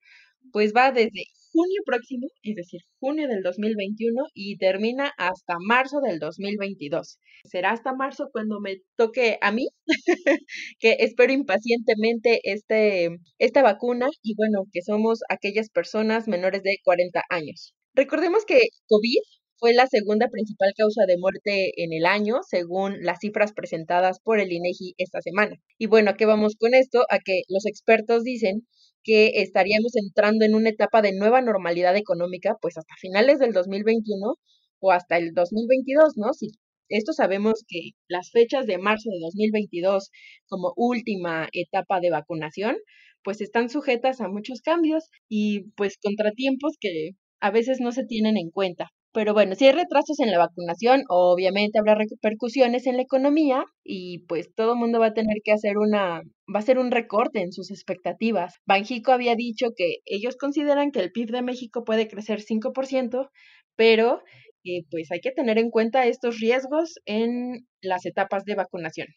pues 0.53 0.73
va 0.75 0.93
desde 0.93 1.25
junio 1.57 1.81
próximo, 1.87 2.29
es 2.43 2.55
decir, 2.55 2.81
junio 3.01 3.29
del 3.29 3.43
2021 3.43 4.25
y 4.35 4.59
termina 4.59 5.11
hasta 5.17 5.55
marzo 5.67 6.01
del 6.01 6.19
2022. 6.19 7.19
Será 7.45 7.71
hasta 7.71 7.95
marzo 7.95 8.29
cuando 8.31 8.61
me 8.61 8.83
toque 8.97 9.39
a 9.41 9.53
mí, 9.53 9.69
que 10.81 10.97
espero 11.01 11.33
impacientemente 11.33 12.41
este, 12.45 13.09
esta 13.39 13.63
vacuna 13.63 14.07
y 14.23 14.35
bueno, 14.37 14.65
que 14.71 14.83
somos 14.83 15.21
aquellas 15.31 15.71
personas 15.71 16.29
menores 16.29 16.63
de 16.63 16.77
40 16.85 17.23
años. 17.31 17.75
Recordemos 17.95 18.45
que 18.45 18.61
COVID 18.89 19.23
fue 19.59 19.75
la 19.75 19.87
segunda 19.87 20.29
principal 20.29 20.73
causa 20.77 21.05
de 21.07 21.19
muerte 21.19 21.83
en 21.83 21.93
el 21.93 22.07
año, 22.07 22.41
según 22.49 23.03
las 23.03 23.21
cifras 23.21 23.53
presentadas 23.53 24.21
por 24.21 24.41
el 24.41 24.53
INEGI 24.53 24.95
esta 24.99 25.21
semana. 25.23 25.57
Y 25.79 25.87
bueno, 25.87 26.11
¿a 26.11 26.17
qué 26.17 26.27
vamos 26.27 26.57
con 26.57 26.75
esto? 26.75 27.05
A 27.11 27.19
que 27.19 27.43
los 27.49 27.67
expertos 27.67 28.23
dicen 28.23 28.67
que 29.03 29.41
estaríamos 29.43 29.95
entrando 29.97 30.45
en 30.45 30.55
una 30.55 30.71
etapa 30.71 31.01
de 31.03 31.13
nueva 31.15 31.41
normalidad 31.41 31.97
económica, 31.97 32.57
pues 32.61 32.77
hasta 32.77 32.95
finales 33.01 33.39
del 33.39 33.53
2021 33.53 34.35
o 34.81 34.91
hasta 34.93 35.17
el 35.17 35.33
2022, 35.33 36.15
¿no? 36.17 36.33
Si 36.35 36.49
esto 36.89 37.13
sabemos 37.13 37.65
que 37.69 37.91
las 38.09 38.31
fechas 38.31 38.67
de 38.67 38.79
marzo 38.79 39.11
de 39.11 39.19
2022 39.21 40.11
como 40.49 40.73
última 40.77 41.49
etapa 41.53 42.01
de 42.01 42.11
vacunación, 42.11 42.77
pues 43.23 43.41
están 43.41 43.71
sujetas 43.71 44.21
a 44.21 44.29
muchos 44.29 44.61
cambios 44.61 45.05
y 45.29 45.71
pues 45.77 45.99
contratiempos 46.01 46.75
que 46.81 47.11
a 47.41 47.51
veces 47.51 47.81
no 47.81 47.93
se 47.93 48.05
tienen 48.05 48.37
en 48.37 48.51
cuenta. 48.51 48.91
Pero 49.17 49.33
bueno, 49.33 49.55
si 49.55 49.65
hay 49.65 49.73
retrasos 49.73 50.21
en 50.21 50.31
la 50.31 50.37
vacunación, 50.37 51.05
obviamente 51.09 51.79
habrá 51.79 51.95
repercusiones 51.95 52.87
en 52.87 52.97
la 52.97 53.03
economía 53.03 53.65
y 53.83 54.19
pues 54.29 54.55
todo 54.55 54.75
el 54.75 54.79
mundo 54.79 55.01
va 55.01 55.07
a 55.07 55.15
tener 55.15 55.39
que 55.43 55.53
hacer 55.53 55.79
una, 55.79 56.21
va 56.55 56.59
a 56.59 56.63
ser 56.63 56.79
un 56.79 56.91
recorte 56.91 57.41
en 57.41 57.51
sus 57.51 57.71
expectativas. 57.71 58.57
Banjico 58.67 59.13
había 59.13 59.35
dicho 59.35 59.69
que 59.75 60.01
ellos 60.05 60.37
consideran 60.37 60.91
que 60.91 61.01
el 61.01 61.13
PIB 61.13 61.31
de 61.31 61.41
México 61.41 61.83
puede 61.83 62.09
crecer 62.09 62.43
5%, 62.43 63.31
pero 63.75 64.21
eh, 64.65 64.83
pues 64.91 65.11
hay 65.11 65.21
que 65.21 65.31
tener 65.31 65.57
en 65.57 65.71
cuenta 65.71 66.07
estos 66.07 66.39
riesgos 66.39 66.97
en 67.07 67.67
las 67.81 68.05
etapas 68.05 68.45
de 68.45 68.55
vacunación. 68.55 69.09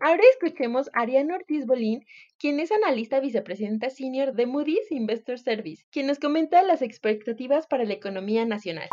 Ahora 0.00 0.22
escuchemos 0.32 0.88
a 0.94 1.02
Ariana 1.02 1.34
Ortiz 1.34 1.66
Bolín, 1.66 2.00
quien 2.38 2.60
es 2.60 2.72
analista 2.72 3.20
vicepresidenta 3.20 3.90
senior 3.90 4.32
de 4.32 4.46
Moody's 4.46 4.90
Investor 4.90 5.38
Service, 5.38 5.84
quien 5.90 6.06
nos 6.06 6.18
comenta 6.18 6.62
las 6.62 6.80
expectativas 6.80 7.66
para 7.66 7.84
la 7.84 7.92
economía 7.92 8.46
nacional. 8.46 8.88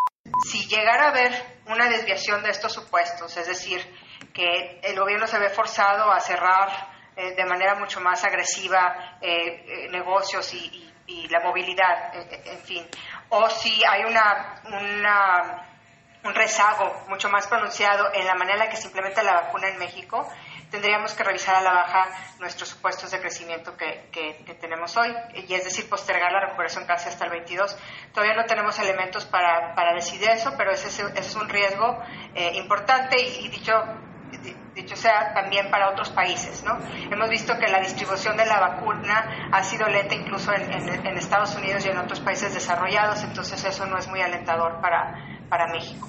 Si 0.49 0.67
llegara 0.67 1.05
a 1.05 1.09
haber 1.09 1.31
una 1.67 1.89
desviación 1.89 2.43
de 2.43 2.49
estos 2.49 2.73
supuestos, 2.73 3.35
es 3.37 3.47
decir, 3.47 3.81
que 4.33 4.79
el 4.83 4.97
gobierno 4.99 5.27
se 5.27 5.39
ve 5.39 5.49
forzado 5.49 6.11
a 6.11 6.19
cerrar 6.19 6.69
eh, 7.15 7.35
de 7.35 7.45
manera 7.45 7.75
mucho 7.75 7.99
más 7.99 8.23
agresiva 8.23 9.17
eh, 9.21 9.65
eh, 9.67 9.89
negocios 9.89 10.53
y, 10.53 10.87
la 11.29 11.41
movilidad, 11.41 12.13
en 12.45 12.59
fin, 12.59 12.87
o 13.27 13.49
si 13.49 13.83
hay 13.85 14.05
una, 14.05 14.61
un 16.23 16.35
rezago 16.35 17.05
mucho 17.07 17.29
más 17.29 17.47
pronunciado 17.47 18.13
en 18.13 18.25
la 18.25 18.35
manera 18.35 18.53
en 18.53 18.59
la 18.59 18.69
que 18.69 18.77
se 18.77 18.87
implementa 18.87 19.23
la 19.23 19.33
vacuna 19.33 19.69
en 19.69 19.79
México, 19.79 20.27
tendríamos 20.69 21.13
que 21.13 21.23
revisar 21.23 21.55
a 21.55 21.61
la 21.61 21.73
baja 21.73 22.07
nuestros 22.39 22.69
supuestos 22.69 23.11
de 23.11 23.19
crecimiento 23.19 23.75
que, 23.75 24.09
que, 24.11 24.53
tenemos 24.55 24.95
hoy, 24.97 25.13
y 25.33 25.53
es 25.53 25.63
decir, 25.63 25.89
postergar 25.89 26.31
la 26.31 26.41
recuperación 26.41 26.85
casi 26.85 27.09
hasta 27.09 27.25
el 27.25 27.31
22. 27.31 27.77
Todavía 28.13 28.35
no 28.35 28.45
tenemos 28.45 28.77
elementos 28.79 29.25
para, 29.25 29.75
para 29.75 29.93
decidir 29.93 30.29
eso, 30.29 30.53
pero 30.57 30.71
ese, 30.71 30.87
es 30.87 31.35
un 31.35 31.49
riesgo 31.49 31.99
eh, 32.35 32.51
importante 32.55 33.21
y, 33.21 33.49
dicho 33.49 33.73
dicho 34.73 34.95
sea 34.95 35.33
también 35.33 35.69
para 35.69 35.89
otros 35.89 36.09
países. 36.09 36.63
¿no? 36.63 36.79
Hemos 37.11 37.29
visto 37.29 37.57
que 37.59 37.67
la 37.67 37.81
distribución 37.81 38.37
de 38.37 38.45
la 38.45 38.61
vacuna 38.61 39.49
ha 39.51 39.61
sido 39.63 39.87
lenta 39.89 40.15
incluso 40.15 40.53
en, 40.53 40.71
en, 40.71 41.17
Estados 41.17 41.53
Unidos 41.55 41.85
y 41.85 41.89
en 41.89 41.97
otros 41.97 42.21
países 42.21 42.53
desarrollados, 42.53 43.21
entonces 43.23 43.61
eso 43.65 43.85
no 43.85 43.97
es 43.97 44.07
muy 44.07 44.21
alentador 44.21 44.79
para, 44.79 45.40
para 45.51 45.67
México. 45.67 46.07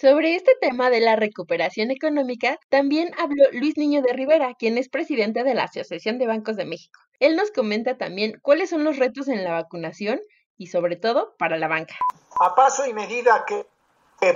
Sobre 0.00 0.34
este 0.34 0.52
tema 0.60 0.90
de 0.90 1.00
la 1.00 1.16
recuperación 1.16 1.90
económica, 1.90 2.58
también 2.68 3.12
habló 3.18 3.44
Luis 3.52 3.76
Niño 3.76 4.00
de 4.00 4.12
Rivera, 4.12 4.54
quien 4.58 4.78
es 4.78 4.88
presidente 4.88 5.44
de 5.44 5.54
la 5.54 5.64
Asociación 5.64 6.18
de 6.18 6.26
Bancos 6.26 6.56
de 6.56 6.64
México. 6.64 7.00
Él 7.20 7.36
nos 7.36 7.50
comenta 7.50 7.98
también 7.98 8.38
cuáles 8.40 8.70
son 8.70 8.84
los 8.84 8.96
retos 8.96 9.28
en 9.28 9.44
la 9.44 9.52
vacunación 9.52 10.20
y 10.56 10.68
sobre 10.68 10.96
todo 10.96 11.34
para 11.36 11.58
la 11.58 11.68
banca. 11.68 11.96
A 12.40 12.54
paso 12.54 12.86
y 12.86 12.94
medida 12.94 13.44
que, 13.44 13.66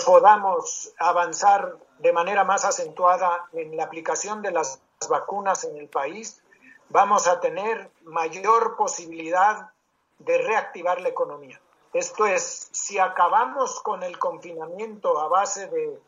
podamos 0.04 0.92
avanzar 0.99 1.76
de 1.99 2.12
manera 2.12 2.44
más 2.44 2.64
acentuada 2.64 3.47
en 3.52 3.76
la 3.76 3.85
aplicación 3.85 4.42
de 4.42 4.52
las 4.52 4.80
vacunas 5.09 5.64
en 5.64 5.76
el 5.76 5.88
país, 5.88 6.42
vamos 6.88 7.26
a 7.26 7.40
tener 7.40 7.90
mayor 8.04 8.76
posibilidad 8.76 9.71
de 10.18 10.38
reactivar 10.38 11.00
la 11.00 11.09
economía. 11.09 11.61
Esto 11.92 12.25
es, 12.25 12.68
si 12.72 12.99
acabamos 12.99 13.80
con 13.80 14.02
el 14.02 14.18
confinamiento 14.18 15.18
a 15.20 15.28
base 15.28 15.66
de 15.66 16.00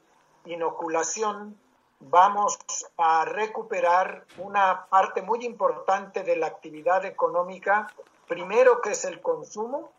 inoculación, 0.46 1.58
vamos 2.00 2.58
a 2.96 3.26
recuperar 3.26 4.24
una 4.38 4.86
parte 4.86 5.20
muy 5.20 5.44
importante 5.44 6.22
de 6.22 6.36
la 6.36 6.46
actividad 6.46 7.04
económica, 7.04 7.92
primero 8.26 8.80
que 8.80 8.92
es 8.92 9.04
el 9.04 9.20
consumo, 9.20 9.92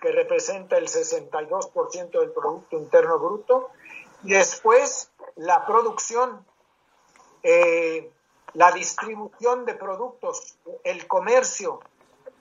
que 0.00 0.12
representa 0.12 0.78
el 0.78 0.86
62% 0.86 2.10
del 2.20 2.30
Producto 2.30 2.76
Interno 2.76 3.18
Bruto, 3.18 3.70
y 4.22 4.30
después 4.30 5.10
la 5.34 5.66
producción, 5.66 6.46
eh, 7.42 8.12
la 8.54 8.70
distribución 8.70 9.64
de 9.64 9.74
productos, 9.74 10.56
el 10.84 11.06
comercio 11.08 11.80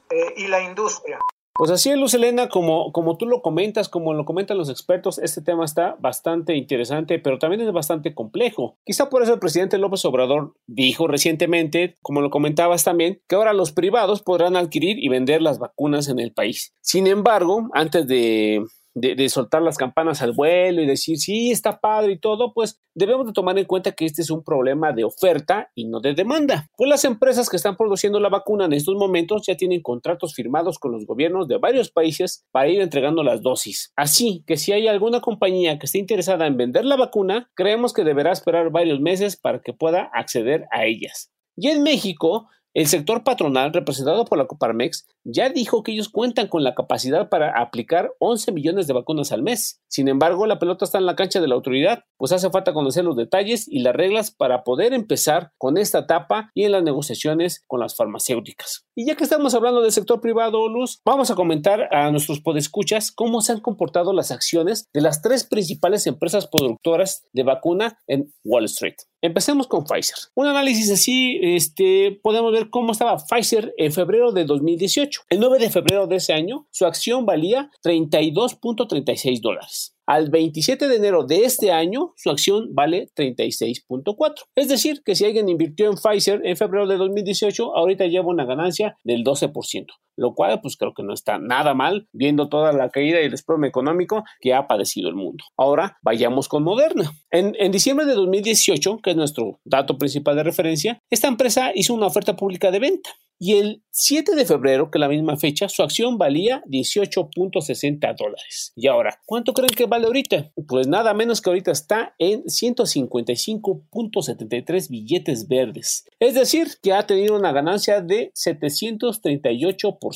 eh, 0.10 0.34
y 0.38 0.48
la 0.48 0.62
industria. 0.62 1.20
Pues 1.60 1.72
así 1.72 1.90
es, 1.90 1.98
Luz 1.98 2.14
Elena, 2.14 2.48
como, 2.48 2.94
como 2.94 3.18
tú 3.18 3.26
lo 3.26 3.42
comentas, 3.42 3.90
como 3.90 4.14
lo 4.14 4.24
comentan 4.24 4.58
los 4.58 4.70
expertos, 4.70 5.20
este 5.20 5.42
tema 5.42 5.66
está 5.66 5.98
bastante 6.00 6.56
interesante, 6.56 7.20
pero 7.20 7.38
también 7.38 7.60
es 7.60 7.74
bastante 7.74 8.16
complejo. 8.16 8.78
Quizá 8.86 9.10
por 9.10 9.24
eso 9.24 9.34
el 9.34 9.42
presidente 9.42 9.78
López 9.78 10.06
Obrador 10.06 10.54
dijo 10.68 11.10
recientemente, 11.10 11.98
como 12.02 12.22
lo 12.22 12.30
comentabas 12.30 12.86
también, 12.86 13.22
que 13.28 13.36
ahora 13.36 13.52
los 13.52 13.74
privados 13.74 14.22
podrán 14.22 14.56
adquirir 14.56 15.04
y 15.04 15.10
vender 15.10 15.42
las 15.42 15.60
vacunas 15.60 16.08
en 16.08 16.20
el 16.20 16.32
país. 16.32 16.74
Sin 16.80 17.08
embargo, 17.08 17.68
antes 17.74 18.08
de 18.08 18.64
de, 19.00 19.30
soltar 19.30 19.62
las 19.62 19.78
campanas 19.78 20.22
al 20.22 20.34
vuelo 20.34 20.82
y 20.82 20.86
decir, 20.86 21.18
sí, 21.18 21.52
está 21.52 21.80
padre 21.80 22.14
y 22.14 22.20
todo, 22.20 22.54
pues 22.54 22.80
debemos 22.96 23.28
de 23.28 23.34
tomar 23.34 23.58
en 23.58 23.66
cuenta 23.66 23.92
que 23.94 24.06
este 24.06 24.22
es 24.22 24.30
un 24.30 24.44
problema 24.44 24.92
de 24.92 25.04
oferta 25.04 25.72
y 25.76 25.86
no 25.86 26.00
de 26.00 26.14
demanda. 26.14 26.68
Pues 26.78 26.90
las 26.90 27.06
empresas 27.06 27.50
que 27.50 27.58
están 27.58 27.78
produciendo 27.78 28.20
la 28.20 28.30
vacuna 28.30 28.66
en 28.66 28.74
estos 28.74 28.96
momentos 28.96 29.44
ya 29.48 29.56
tienen 29.56 29.82
contratos 29.82 30.34
firmados 30.34 30.80
con 30.80 30.92
los 30.92 31.06
gobiernos 31.06 31.48
de 31.48 31.58
varios 31.58 31.92
países 31.92 32.46
para 32.52 32.70
ir 32.70 32.82
entregando 32.82 33.24
las 33.24 33.42
dosis. 33.42 33.92
Así 33.96 34.44
que 34.46 34.58
si 34.58 34.72
hay 34.72 34.88
alguna 34.88 35.22
compañía 35.22 35.80
que 35.80 35.86
esté 35.86 36.00
interesada 36.00 36.48
en 36.48 36.58
vender 36.58 36.86
la 36.86 36.98
vacuna, 36.98 37.50
creemos 37.56 37.94
que 37.94 38.04
deberá 38.04 38.32
esperar 38.32 38.72
varios 38.72 39.00
meses 39.00 39.38
para 39.38 39.62
que 39.62 39.74
pueda 39.74 40.10
acceder 40.14 40.66
a 40.72 40.86
ellas. 40.86 41.32
Y 41.56 41.68
en 41.68 41.84
México, 41.84 42.48
el 42.74 42.88
sector 42.88 43.24
patronal, 43.24 43.74
representado 43.74 44.26
por 44.26 44.38
la 44.38 44.46
Coparmex, 44.46 45.08
ya 45.24 45.50
dijo 45.50 45.84
que 45.84 45.92
ellos 45.92 46.10
cuentan 46.10 46.48
con 46.48 46.64
la 46.64 46.76
capacidad 46.76 47.30
para 47.30 47.60
aplicar 47.60 48.12
11 48.20 48.52
millones 48.52 48.88
de 48.88 48.94
vacunas 48.94 49.32
al 49.32 49.42
mes. 49.42 49.82
Sin 49.88 50.08
embargo, 50.08 50.46
la 50.46 50.60
pelota 50.60 50.86
está 50.86 51.00
en 51.00 51.06
la 51.06 51.16
cancha 51.16 51.42
de 51.42 51.48
la 51.48 51.56
autoridad, 51.56 52.04
pues 52.18 52.32
hace 52.32 52.50
falta 52.50 52.74
conocer 52.74 53.04
los 53.04 53.16
detalles 53.16 53.68
y 53.68 53.80
las 53.80 53.96
reglas 53.96 54.32
para 54.32 54.64
poder 54.64 54.94
empezar 54.94 55.52
con 55.58 55.78
esta 55.78 56.00
etapa 56.00 56.52
y 56.54 56.64
en 56.64 56.72
las 56.72 56.84
negociaciones 56.84 57.64
con 57.68 57.80
las 57.80 57.96
farmacéuticas. 57.96 58.86
Y 58.96 59.08
ya 59.08 59.16
que 59.16 59.24
estamos 59.24 59.56
hablando 59.56 59.82
del 59.82 59.92
sector 59.92 60.22
privado, 60.22 60.68
Luz, 60.70 61.02
vamos 61.06 61.32
a 61.32 61.36
comentar 61.36 61.94
a 61.94 62.12
nuestros 62.12 62.42
podescuchas 62.42 63.12
cómo 63.12 63.42
se 63.42 63.54
han 63.54 63.62
comportado 63.62 64.14
las 64.14 64.32
acciones 64.32 64.88
de 64.94 65.02
las 65.02 65.22
tres 65.22 65.44
principales 65.44 66.06
empresas 66.06 66.48
productoras 66.48 67.26
de 67.34 67.44
vacuna 67.44 67.98
en 68.08 68.34
Wall 68.44 68.66
Street. 68.66 68.96
Empecemos 69.22 69.68
con 69.68 69.84
Pfizer. 69.84 70.16
Un 70.34 70.48
análisis 70.48 70.90
así, 70.92 71.40
este, 71.42 72.20
podemos 72.24 72.54
ver 72.54 72.70
cómo 72.70 72.94
estaba 72.94 73.18
Pfizer 73.18 73.74
en 73.78 73.92
febrero 73.92 74.32
de 74.32 74.46
2018. 74.46 75.24
El 75.30 75.42
9 75.42 75.60
de 75.60 75.70
febrero 75.70 76.08
de 76.08 76.16
ese 76.16 76.32
año, 76.32 76.68
su 76.72 76.86
acción 76.86 77.26
valía 77.26 77.70
32.36 77.84 79.42
dólares. 79.42 79.96
Al 80.10 80.32
27 80.32 80.88
de 80.88 80.96
enero 80.96 81.24
de 81.24 81.44
este 81.44 81.72
año, 81.72 82.14
su 82.16 82.32
acción 82.32 82.74
vale 82.74 83.10
36.4. 83.16 84.34
Es 84.56 84.68
decir, 84.68 85.04
que 85.04 85.14
si 85.14 85.26
alguien 85.26 85.50
invirtió 85.50 85.88
en 85.88 85.98
Pfizer 85.98 86.42
en 86.46 86.58
febrero 86.58 86.88
de 86.88 86.98
2018, 86.98 87.76
ahorita 87.76 88.08
lleva 88.08 88.28
una 88.28 88.46
ganancia 88.46 88.98
del 89.04 89.24
12%, 89.24 89.86
lo 90.20 90.34
cual 90.34 90.60
pues 90.62 90.76
creo 90.76 90.94
que 90.94 91.04
no 91.04 91.14
está 91.14 91.40
nada 91.40 91.74
mal 91.74 92.08
viendo 92.12 92.50
toda 92.50 92.74
la 92.74 92.90
caída 92.90 93.22
y 93.22 93.26
el 93.26 93.32
desplome 93.32 93.68
económico 93.68 94.24
que 94.42 94.54
ha 94.54 94.68
padecido 94.68 95.10
el 95.10 95.16
mundo. 95.16 95.44
Ahora 95.58 95.98
vayamos 96.02 96.48
con 96.48 96.64
Moderna. 96.64 97.12
En, 97.32 97.56
en 97.58 97.72
diciembre 97.72 98.06
de 98.06 98.14
2018, 98.14 99.00
que 99.02 99.12
es 99.12 99.16
nuestro 99.16 99.60
dato 99.64 99.98
principal 99.98 100.36
de 100.36 100.44
referencia, 100.44 101.00
esta 101.10 101.28
empresa 101.28 101.72
hizo 101.74 101.94
una 101.94 102.08
oferta 102.08 102.36
pública 102.36 102.72
de 102.72 102.80
venta 102.80 103.10
y 103.42 103.54
el 103.54 103.82
7 103.92 104.36
de 104.36 104.46
febrero, 104.46 104.92
que 104.92 104.98
es 104.98 105.00
la 105.00 105.08
misma 105.08 105.38
fecha, 105.38 105.70
su 105.70 105.82
acción 105.82 106.18
valía 106.18 106.62
18.60 106.66 108.14
dólares. 108.18 108.74
Y 108.76 108.88
ahora, 108.88 109.22
¿cuánto 109.26 109.54
creen 109.54 109.70
que 109.70 109.86
vale 109.86 110.08
ahorita? 110.08 110.52
Pues 110.68 110.88
nada 110.88 111.14
menos 111.14 111.40
que 111.42 111.50
ahorita 111.50 111.72
está 111.72 112.14
en 112.20 112.44
155.73 112.44 114.90
billetes 114.90 115.48
verdes. 115.48 116.04
Es 116.20 116.34
decir, 116.34 116.68
que 116.84 116.92
ha 116.92 117.08
tenido 117.08 117.38
una 117.38 117.54
ganancia 117.54 118.02
de 118.02 118.34
738%. 118.34 120.09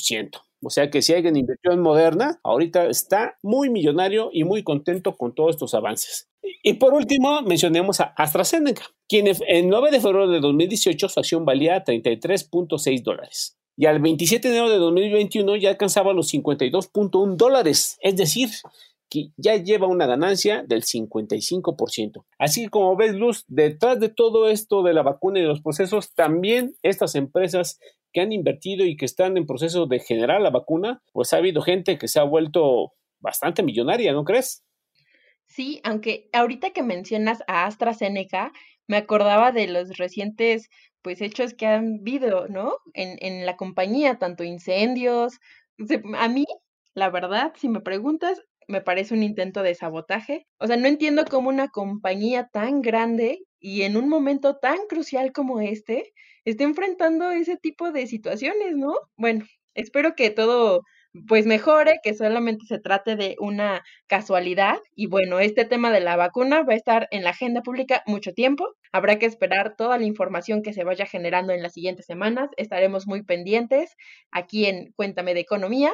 O 0.61 0.69
sea 0.69 0.89
que 0.89 1.01
si 1.01 1.13
alguien 1.13 1.35
invirtió 1.35 1.71
en 1.71 1.81
Moderna, 1.81 2.39
ahorita 2.43 2.87
está 2.87 3.37
muy 3.43 3.69
millonario 3.69 4.29
y 4.31 4.43
muy 4.43 4.63
contento 4.63 5.15
con 5.17 5.35
todos 5.35 5.51
estos 5.51 5.73
avances. 5.73 6.29
Y 6.63 6.73
por 6.73 6.93
último, 6.93 7.41
mencionemos 7.41 7.99
a 7.99 8.13
AstraZeneca, 8.17 8.83
quien 9.07 9.27
el 9.27 9.67
9 9.67 9.91
de 9.91 9.99
febrero 9.99 10.29
de 10.29 10.39
2018 10.39 11.09
su 11.09 11.19
acción 11.19 11.45
valía 11.45 11.83
33.6 11.83 13.03
dólares. 13.03 13.57
Y 13.75 13.87
al 13.87 13.99
27 13.99 14.47
de 14.47 14.57
enero 14.57 14.69
de 14.69 14.77
2021 14.77 15.55
ya 15.57 15.69
alcanzaba 15.69 16.13
los 16.13 16.33
52.1 16.33 17.35
dólares. 17.35 17.97
Es 18.01 18.15
decir, 18.15 18.49
que 19.09 19.29
ya 19.37 19.55
lleva 19.55 19.87
una 19.87 20.05
ganancia 20.05 20.63
del 20.63 20.83
55%. 20.83 22.25
Así 22.39 22.63
que 22.63 22.69
como 22.69 22.95
ves, 22.95 23.13
Luz, 23.15 23.45
detrás 23.47 23.99
de 23.99 24.09
todo 24.09 24.49
esto 24.49 24.83
de 24.83 24.93
la 24.93 25.03
vacuna 25.03 25.39
y 25.39 25.43
de 25.43 25.47
los 25.47 25.61
procesos, 25.61 26.13
también 26.13 26.75
estas 26.81 27.15
empresas 27.15 27.79
que 28.11 28.21
han 28.21 28.31
invertido 28.31 28.85
y 28.85 28.95
que 28.95 29.05
están 29.05 29.37
en 29.37 29.45
proceso 29.45 29.87
de 29.87 29.99
generar 29.99 30.41
la 30.41 30.51
vacuna, 30.51 31.01
pues 31.11 31.33
ha 31.33 31.37
habido 31.37 31.61
gente 31.61 31.97
que 31.97 32.07
se 32.07 32.19
ha 32.19 32.23
vuelto 32.23 32.93
bastante 33.19 33.63
millonaria, 33.63 34.13
¿no 34.13 34.23
crees? 34.23 34.63
Sí, 35.47 35.81
aunque 35.83 36.29
ahorita 36.33 36.71
que 36.71 36.83
mencionas 36.83 37.43
a 37.47 37.65
AstraZeneca, 37.65 38.51
me 38.87 38.97
acordaba 38.97 39.51
de 39.51 39.67
los 39.67 39.97
recientes 39.97 40.69
pues 41.01 41.21
hechos 41.21 41.53
que 41.53 41.67
han 41.67 41.99
habido, 41.99 42.47
¿no? 42.47 42.77
En, 42.93 43.17
en 43.19 43.45
la 43.45 43.57
compañía, 43.57 44.17
tanto 44.17 44.43
incendios. 44.43 45.39
A 46.17 46.27
mí, 46.29 46.45
la 46.93 47.09
verdad, 47.09 47.53
si 47.57 47.67
me 47.67 47.81
preguntas, 47.81 48.41
me 48.67 48.81
parece 48.81 49.13
un 49.13 49.23
intento 49.23 49.63
de 49.63 49.75
sabotaje. 49.75 50.47
O 50.59 50.67
sea, 50.67 50.77
no 50.77 50.87
entiendo 50.87 51.25
cómo 51.25 51.49
una 51.49 51.69
compañía 51.69 52.49
tan 52.51 52.81
grande 52.81 53.39
y 53.59 53.83
en 53.83 53.97
un 53.97 54.09
momento 54.09 54.57
tan 54.57 54.77
crucial 54.89 55.31
como 55.31 55.61
este 55.61 56.13
esté 56.45 56.63
enfrentando 56.63 57.31
ese 57.31 57.57
tipo 57.57 57.91
de 57.91 58.07
situaciones, 58.07 58.75
¿no? 58.75 58.95
Bueno, 59.17 59.45
espero 59.75 60.15
que 60.15 60.29
todo 60.29 60.81
pues 61.27 61.45
mejore, 61.45 61.99
que 62.03 62.15
solamente 62.15 62.65
se 62.65 62.79
trate 62.79 63.15
de 63.15 63.35
una 63.39 63.83
casualidad. 64.07 64.79
Y 64.95 65.07
bueno, 65.07 65.39
este 65.39 65.65
tema 65.65 65.91
de 65.91 65.99
la 65.99 66.15
vacuna 66.15 66.63
va 66.63 66.73
a 66.73 66.75
estar 66.77 67.07
en 67.11 67.23
la 67.23 67.31
agenda 67.31 67.61
pública 67.61 68.01
mucho 68.07 68.33
tiempo. 68.33 68.67
Habrá 68.91 69.19
que 69.19 69.27
esperar 69.27 69.75
toda 69.75 69.97
la 69.99 70.05
información 70.05 70.63
que 70.63 70.73
se 70.73 70.83
vaya 70.83 71.05
generando 71.05 71.53
en 71.53 71.61
las 71.61 71.73
siguientes 71.73 72.07
semanas. 72.07 72.49
Estaremos 72.57 73.07
muy 73.07 73.23
pendientes 73.23 73.95
aquí 74.31 74.65
en 74.65 74.91
Cuéntame 74.95 75.33
de 75.35 75.41
Economía. 75.41 75.93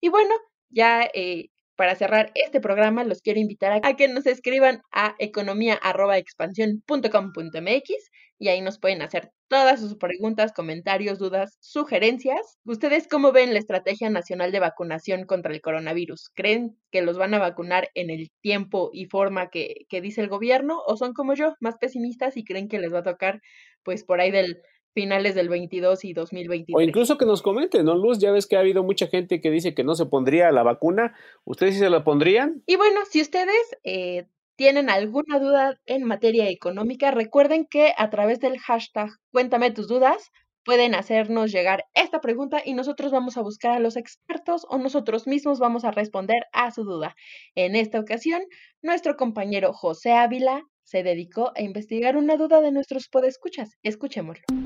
Y 0.00 0.08
bueno, 0.08 0.34
ya 0.70 1.08
eh, 1.12 1.48
para 1.76 1.94
cerrar 1.94 2.32
este 2.34 2.60
programa, 2.60 3.04
los 3.04 3.20
quiero 3.20 3.40
invitar 3.40 3.80
a, 3.82 3.96
que 3.96 4.08
nos 4.08 4.26
escriban 4.26 4.80
a 4.92 5.14
economía.expansión.com.mx 5.18 8.10
y 8.38 8.48
ahí 8.48 8.60
nos 8.60 8.78
pueden 8.78 9.02
hacer 9.02 9.30
todas 9.48 9.80
sus 9.80 9.96
preguntas, 9.96 10.52
comentarios, 10.52 11.18
dudas, 11.18 11.56
sugerencias. 11.60 12.58
¿Ustedes 12.64 13.06
cómo 13.08 13.32
ven 13.32 13.52
la 13.52 13.60
Estrategia 13.60 14.10
Nacional 14.10 14.52
de 14.52 14.60
Vacunación 14.60 15.24
contra 15.24 15.52
el 15.52 15.60
Coronavirus? 15.60 16.30
¿Creen 16.34 16.76
que 16.90 17.02
los 17.02 17.16
van 17.16 17.34
a 17.34 17.38
vacunar 17.38 17.88
en 17.94 18.10
el 18.10 18.30
tiempo 18.40 18.90
y 18.92 19.06
forma 19.06 19.50
que, 19.50 19.86
que 19.88 20.00
dice 20.00 20.20
el 20.20 20.28
gobierno 20.28 20.80
o 20.86 20.96
son 20.96 21.12
como 21.12 21.34
yo, 21.34 21.54
más 21.60 21.76
pesimistas 21.80 22.36
y 22.36 22.44
creen 22.44 22.68
que 22.68 22.80
les 22.80 22.92
va 22.92 23.00
a 23.00 23.04
tocar 23.04 23.40
pues 23.84 24.04
por 24.04 24.20
ahí 24.20 24.30
del 24.30 24.60
finales 24.94 25.34
del 25.34 25.48
22 25.48 26.04
y 26.04 26.12
2023. 26.12 26.74
O 26.76 26.80
incluso 26.80 27.18
que 27.18 27.26
nos 27.26 27.42
comenten, 27.42 27.84
¿no, 27.84 27.96
Luz? 27.96 28.18
Ya 28.18 28.30
ves 28.30 28.46
que 28.46 28.56
ha 28.56 28.60
habido 28.60 28.82
mucha 28.82 29.08
gente 29.08 29.40
que 29.40 29.50
dice 29.50 29.74
que 29.74 29.84
no 29.84 29.94
se 29.94 30.06
pondría 30.06 30.50
la 30.52 30.62
vacuna. 30.62 31.14
¿Ustedes 31.44 31.74
sí 31.74 31.80
se 31.80 31.90
la 31.90 32.04
pondrían? 32.04 32.62
Y 32.66 32.76
bueno, 32.76 33.00
si 33.10 33.20
ustedes 33.20 33.76
eh, 33.82 34.26
tienen 34.56 34.88
alguna 34.88 35.38
duda 35.38 35.78
en 35.86 36.04
materia 36.04 36.48
económica, 36.48 37.10
recuerden 37.10 37.66
que 37.68 37.92
a 37.96 38.08
través 38.08 38.40
del 38.40 38.58
hashtag 38.58 39.10
Cuéntame 39.32 39.72
tus 39.72 39.88
dudas 39.88 40.30
pueden 40.64 40.94
hacernos 40.94 41.52
llegar 41.52 41.84
esta 41.94 42.20
pregunta 42.20 42.62
y 42.64 42.72
nosotros 42.72 43.12
vamos 43.12 43.36
a 43.36 43.42
buscar 43.42 43.72
a 43.72 43.80
los 43.80 43.96
expertos 43.96 44.64
o 44.70 44.78
nosotros 44.78 45.26
mismos 45.26 45.58
vamos 45.58 45.84
a 45.84 45.90
responder 45.90 46.46
a 46.52 46.70
su 46.70 46.84
duda. 46.84 47.14
En 47.54 47.76
esta 47.76 48.00
ocasión, 48.00 48.42
nuestro 48.80 49.16
compañero 49.16 49.72
José 49.72 50.12
Ávila 50.12 50.62
se 50.82 51.02
dedicó 51.02 51.52
a 51.54 51.62
investigar 51.62 52.16
una 52.16 52.36
duda 52.36 52.60
de 52.60 52.72
nuestros 52.72 53.08
podescuchas. 53.08 53.76
Escuchémoslo. 53.82 54.63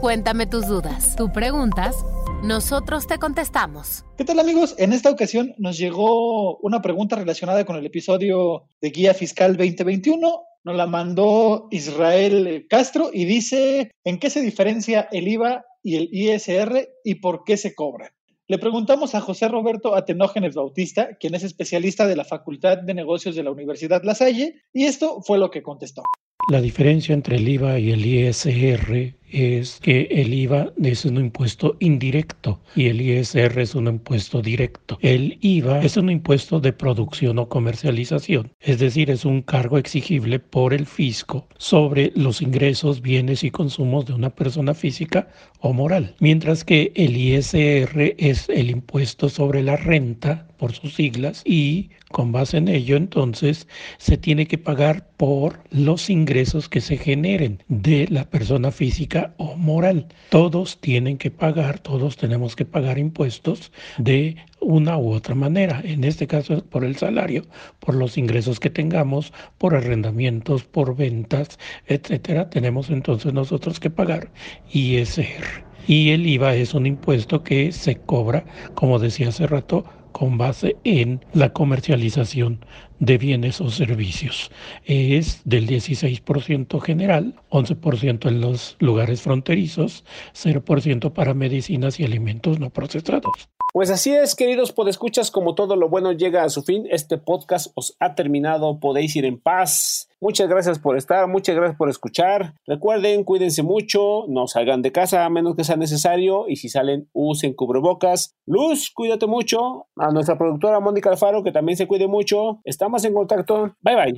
Cuéntame 0.00 0.46
tus 0.46 0.68
dudas. 0.68 1.16
Tú 1.16 1.32
preguntas, 1.32 2.06
nosotros 2.44 3.08
te 3.08 3.18
contestamos. 3.18 4.04
¿Qué 4.16 4.24
tal 4.24 4.38
amigos? 4.38 4.76
En 4.78 4.92
esta 4.92 5.10
ocasión 5.10 5.54
nos 5.58 5.76
llegó 5.76 6.56
una 6.58 6.80
pregunta 6.80 7.16
relacionada 7.16 7.64
con 7.64 7.74
el 7.74 7.84
episodio 7.84 8.68
de 8.80 8.90
Guía 8.90 9.12
Fiscal 9.12 9.56
2021. 9.56 10.42
Nos 10.62 10.76
la 10.76 10.86
mandó 10.86 11.66
Israel 11.72 12.66
Castro 12.70 13.10
y 13.12 13.24
dice, 13.24 13.90
¿en 14.04 14.20
qué 14.20 14.30
se 14.30 14.40
diferencia 14.40 15.08
el 15.10 15.26
IVA 15.26 15.64
y 15.82 15.96
el 15.96 16.08
ISR 16.12 16.88
y 17.02 17.16
por 17.16 17.42
qué 17.42 17.56
se 17.56 17.74
cobran? 17.74 18.10
Le 18.46 18.58
preguntamos 18.58 19.16
a 19.16 19.20
José 19.20 19.48
Roberto 19.48 19.96
Atenógenes 19.96 20.54
Bautista, 20.54 21.16
quien 21.16 21.34
es 21.34 21.42
especialista 21.42 22.06
de 22.06 22.14
la 22.14 22.24
Facultad 22.24 22.78
de 22.78 22.94
Negocios 22.94 23.34
de 23.34 23.42
la 23.42 23.50
Universidad 23.50 24.04
La 24.04 24.14
Salle, 24.14 24.62
y 24.72 24.84
esto 24.84 25.22
fue 25.22 25.38
lo 25.38 25.50
que 25.50 25.64
contestó. 25.64 26.02
La 26.50 26.62
diferencia 26.62 27.12
entre 27.12 27.36
el 27.36 27.46
IVA 27.46 27.78
y 27.78 27.90
el 27.90 28.06
ISR 28.06 29.18
es 29.30 29.80
que 29.80 30.08
el 30.10 30.32
IVA 30.34 30.72
es 30.82 31.04
un 31.04 31.16
impuesto 31.16 31.76
indirecto 31.80 32.60
y 32.74 32.86
el 32.86 33.00
ISR 33.00 33.60
es 33.60 33.74
un 33.74 33.86
impuesto 33.86 34.42
directo. 34.42 34.98
El 35.02 35.38
IVA 35.40 35.80
es 35.80 35.96
un 35.96 36.10
impuesto 36.10 36.60
de 36.60 36.72
producción 36.72 37.38
o 37.38 37.48
comercialización, 37.48 38.52
es 38.60 38.78
decir, 38.78 39.10
es 39.10 39.24
un 39.24 39.42
cargo 39.42 39.78
exigible 39.78 40.38
por 40.38 40.74
el 40.74 40.86
fisco 40.86 41.48
sobre 41.58 42.12
los 42.14 42.42
ingresos, 42.42 43.00
bienes 43.00 43.44
y 43.44 43.50
consumos 43.50 44.06
de 44.06 44.14
una 44.14 44.30
persona 44.30 44.74
física 44.74 45.28
o 45.60 45.72
moral, 45.72 46.14
mientras 46.20 46.64
que 46.64 46.92
el 46.94 47.16
ISR 47.16 48.14
es 48.18 48.48
el 48.48 48.70
impuesto 48.70 49.28
sobre 49.28 49.62
la 49.62 49.76
renta 49.76 50.48
por 50.58 50.72
sus 50.72 50.94
siglas 50.94 51.42
y 51.44 51.90
con 52.10 52.32
base 52.32 52.56
en 52.56 52.68
ello 52.68 52.96
entonces 52.96 53.68
se 53.98 54.16
tiene 54.16 54.46
que 54.46 54.58
pagar 54.58 55.08
por 55.16 55.60
los 55.70 56.10
ingresos 56.10 56.68
que 56.68 56.80
se 56.80 56.96
generen 56.96 57.62
de 57.68 58.06
la 58.08 58.28
persona 58.28 58.70
física 58.70 59.17
o 59.36 59.56
moral. 59.56 60.06
Todos 60.30 60.80
tienen 60.80 61.18
que 61.18 61.30
pagar, 61.30 61.78
todos 61.78 62.16
tenemos 62.16 62.56
que 62.56 62.64
pagar 62.64 62.98
impuestos 62.98 63.72
de 63.98 64.36
una 64.60 64.98
u 64.98 65.12
otra 65.12 65.34
manera. 65.34 65.80
En 65.84 66.04
este 66.04 66.26
caso 66.26 66.64
por 66.64 66.84
el 66.84 66.96
salario, 66.96 67.44
por 67.80 67.94
los 67.94 68.18
ingresos 68.18 68.60
que 68.60 68.70
tengamos, 68.70 69.32
por 69.58 69.74
arrendamientos, 69.74 70.64
por 70.64 70.96
ventas, 70.96 71.58
etcétera. 71.86 72.50
Tenemos 72.50 72.90
entonces 72.90 73.32
nosotros 73.32 73.80
que 73.80 73.90
pagar 73.90 74.30
ISR. 74.72 75.68
Y 75.86 76.10
el 76.10 76.26
IVA 76.26 76.54
es 76.54 76.74
un 76.74 76.86
impuesto 76.86 77.42
que 77.42 77.72
se 77.72 77.96
cobra, 77.96 78.44
como 78.74 78.98
decía 78.98 79.30
hace 79.30 79.46
rato, 79.46 79.84
con 80.12 80.38
base 80.38 80.76
en 80.84 81.24
la 81.32 81.52
comercialización 81.52 82.64
de 82.98 83.18
bienes 83.18 83.60
o 83.60 83.70
servicios. 83.70 84.50
Es 84.84 85.42
del 85.44 85.66
16% 85.66 86.80
general, 86.80 87.34
11% 87.50 88.28
en 88.28 88.40
los 88.40 88.76
lugares 88.80 89.22
fronterizos, 89.22 90.04
0% 90.34 91.12
para 91.12 91.34
medicinas 91.34 92.00
y 92.00 92.04
alimentos 92.04 92.58
no 92.58 92.70
procesados. 92.70 93.48
Pues 93.70 93.90
así 93.90 94.14
es, 94.14 94.34
queridos 94.34 94.72
podescuchas, 94.72 95.30
como 95.30 95.54
todo 95.54 95.76
lo 95.76 95.90
bueno 95.90 96.12
llega 96.12 96.42
a 96.42 96.48
su 96.48 96.62
fin, 96.62 96.86
este 96.90 97.18
podcast 97.18 97.70
os 97.74 97.94
ha 98.00 98.14
terminado, 98.14 98.80
podéis 98.80 99.14
ir 99.14 99.26
en 99.26 99.38
paz. 99.38 100.08
Muchas 100.20 100.48
gracias 100.48 100.78
por 100.78 100.96
estar, 100.96 101.28
muchas 101.28 101.54
gracias 101.54 101.76
por 101.76 101.90
escuchar. 101.90 102.54
Recuerden, 102.66 103.24
cuídense 103.24 103.62
mucho, 103.62 104.24
no 104.26 104.46
salgan 104.46 104.80
de 104.80 104.90
casa 104.90 105.26
a 105.26 105.28
menos 105.28 105.54
que 105.54 105.64
sea 105.64 105.76
necesario 105.76 106.48
y 106.48 106.56
si 106.56 106.70
salen 106.70 107.10
usen 107.12 107.52
cubrebocas. 107.52 108.34
Luz, 108.46 108.90
cuídate 108.90 109.26
mucho. 109.26 109.86
A 109.96 110.10
nuestra 110.12 110.38
productora 110.38 110.80
Mónica 110.80 111.10
Alfaro 111.10 111.44
que 111.44 111.52
también 111.52 111.76
se 111.76 111.86
cuide 111.86 112.08
mucho. 112.08 112.60
Estamos 112.64 113.04
en 113.04 113.12
contacto. 113.12 113.74
Bye 113.82 113.96
bye. 113.96 114.16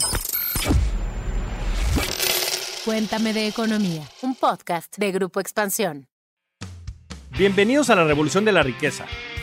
Cuéntame 2.85 3.33
de 3.33 3.49
economía, 3.49 4.03
un 4.23 4.37
podcast 4.37 4.97
de 4.97 5.11
Grupo 5.11 5.41
Expansión. 5.41 6.07
Bienvenidos 7.37 7.91
a 7.91 7.97
la 7.97 8.05
Revolución 8.05 8.45
de 8.45 8.53
la 8.53 8.63
Riqueza 8.63 9.07